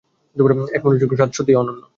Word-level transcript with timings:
এর 0.35 0.81
মুখরোচক 0.83 1.11
স্বাদ 1.19 1.31
সত্যিই 1.33 1.59
অনন্য। 1.61 1.81